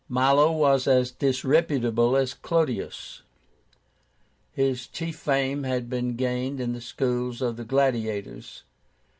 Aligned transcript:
Milo 0.09 0.51
was 0.51 0.87
as 0.87 1.11
disreputable 1.11 2.15
as 2.17 2.33
Clodius. 2.33 3.21
His 4.51 4.87
chief 4.87 5.15
fame 5.17 5.61
had 5.61 5.91
been 5.91 6.15
gained 6.15 6.59
in 6.59 6.73
the 6.73 6.81
schools 6.81 7.39
of 7.39 7.55
the 7.55 7.65
gladiators. 7.65 8.63